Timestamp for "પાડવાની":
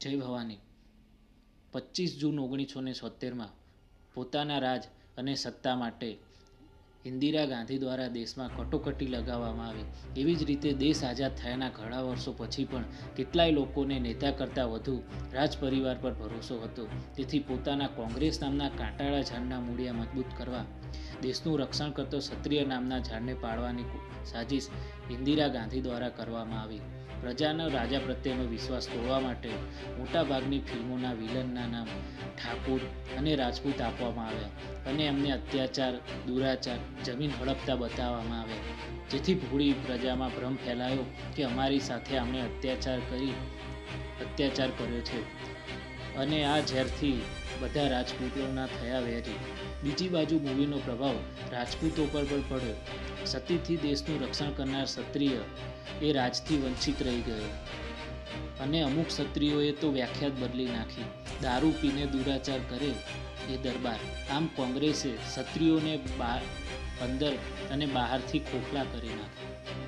23.34-23.86